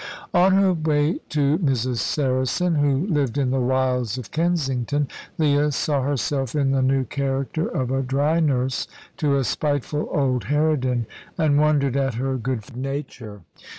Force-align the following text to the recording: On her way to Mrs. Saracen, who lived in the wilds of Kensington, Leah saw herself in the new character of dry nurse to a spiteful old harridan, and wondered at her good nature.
On 0.33 0.53
her 0.53 0.73
way 0.73 1.19
to 1.29 1.59
Mrs. 1.59 1.97
Saracen, 1.97 2.73
who 2.73 3.05
lived 3.05 3.37
in 3.37 3.51
the 3.51 3.59
wilds 3.61 4.17
of 4.17 4.31
Kensington, 4.31 5.07
Leah 5.37 5.71
saw 5.71 6.01
herself 6.01 6.55
in 6.55 6.71
the 6.71 6.81
new 6.81 7.03
character 7.03 7.67
of 7.67 8.07
dry 8.07 8.39
nurse 8.39 8.87
to 9.17 9.37
a 9.37 9.43
spiteful 9.43 10.09
old 10.11 10.45
harridan, 10.45 11.05
and 11.37 11.61
wondered 11.61 11.95
at 11.95 12.15
her 12.15 12.35
good 12.37 12.75
nature. 12.75 13.41